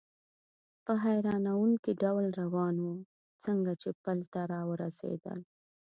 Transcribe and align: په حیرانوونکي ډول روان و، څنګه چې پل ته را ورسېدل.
په 0.85 0.93
حیرانوونکي 1.03 1.91
ډول 2.01 2.25
روان 2.41 2.75
و، 2.85 2.89
څنګه 3.43 3.71
چې 3.81 3.89
پل 4.03 4.19
ته 4.31 4.41
را 4.51 4.61
ورسېدل. 4.69 5.39